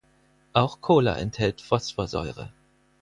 Auch 0.53 0.81
Cola 0.81 1.15
enthält 1.17 1.61
Phosphorsäure. 1.61 2.51